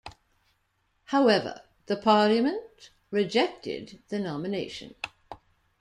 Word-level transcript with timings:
However, 1.03 1.61
the 1.85 1.95
parliament 1.95 2.89
rejected 3.11 4.01
the 4.09 4.17
nomination. 4.17 4.95